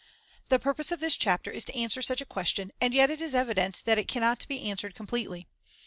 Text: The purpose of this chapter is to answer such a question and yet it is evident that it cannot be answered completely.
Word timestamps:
The 0.49 0.57
purpose 0.57 0.91
of 0.91 0.99
this 0.99 1.15
chapter 1.15 1.51
is 1.51 1.63
to 1.65 1.75
answer 1.77 2.01
such 2.01 2.21
a 2.21 2.25
question 2.25 2.71
and 2.81 2.91
yet 2.91 3.11
it 3.11 3.21
is 3.21 3.35
evident 3.35 3.83
that 3.85 3.99
it 3.99 4.07
cannot 4.07 4.47
be 4.47 4.67
answered 4.67 4.95
completely. 4.95 5.47